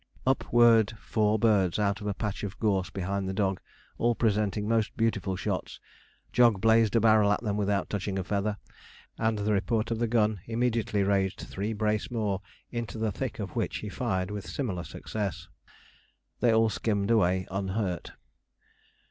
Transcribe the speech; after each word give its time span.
Up 0.25 0.51
whirred 0.51 0.97
four 0.97 1.37
birds 1.37 1.77
out 1.77 2.01
of 2.01 2.07
a 2.07 2.15
patch 2.15 2.43
of 2.43 2.57
gorse 2.59 2.89
behind 2.89 3.29
the 3.29 3.35
dog, 3.35 3.61
all 3.99 4.15
presenting 4.15 4.67
most 4.67 4.97
beautiful 4.97 5.35
shots. 5.35 5.79
Jog 6.33 6.59
blazed 6.59 6.95
a 6.95 6.99
barrel 6.99 7.31
at 7.31 7.41
them 7.43 7.55
without 7.55 7.87
touching 7.87 8.17
a 8.17 8.23
feather, 8.23 8.57
and 9.19 9.37
the 9.37 9.53
report 9.53 9.91
of 9.91 9.99
the 9.99 10.07
gun 10.07 10.41
immediately 10.47 11.03
raised 11.03 11.41
three 11.41 11.71
brace 11.73 12.09
more 12.09 12.41
into 12.71 12.97
the 12.97 13.11
thick 13.11 13.37
of 13.37 13.55
which 13.55 13.77
he 13.85 13.89
fired 13.89 14.31
with 14.31 14.49
similar 14.49 14.83
success. 14.83 15.49
They 16.39 16.51
all 16.51 16.69
skimmed 16.71 17.11
away 17.11 17.45
unhurt. 17.51 18.13